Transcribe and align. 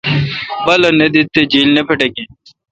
بالہ 0.65 0.89
نہ 0.97 1.07
دیت 1.13 1.27
تےجیل 1.33 1.67
نہ 1.75 1.81
پھٹکیں 1.87 2.27